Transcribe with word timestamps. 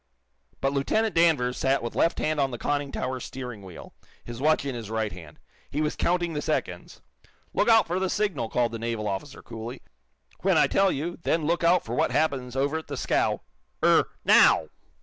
But 0.61 0.73
Lieutenant 0.73 1.13
Danvers 1.13 1.57
sat 1.59 1.83
with 1.83 1.95
left 1.95 2.17
hand 2.17 2.39
on 2.39 2.49
the 2.49 2.57
conning 2.57 2.91
tower 2.91 3.19
steering 3.19 3.61
wheel, 3.61 3.93
his 4.23 4.41
watch 4.41 4.65
in 4.65 4.73
his 4.73 4.89
right 4.89 5.11
hand. 5.11 5.37
He 5.69 5.79
was 5.79 5.95
counting 5.95 6.33
the 6.33 6.41
seconds. 6.41 7.01
"Look 7.53 7.69
out 7.69 7.85
for 7.85 7.99
the 7.99 8.09
signal," 8.09 8.49
called 8.49 8.71
the 8.71 8.79
naval 8.79 9.07
officer, 9.07 9.43
coolly. 9.43 9.83
"When 10.39 10.57
I 10.57 10.65
tell 10.65 10.91
you, 10.91 11.19
then 11.21 11.45
look 11.45 11.63
out 11.63 11.85
for 11.85 11.93
what 11.93 12.09
happens 12.09 12.55
over 12.55 12.79
at 12.79 12.87
the 12.87 12.97
scow. 12.97 13.41
Er 13.85 14.09
now!" 14.25 14.69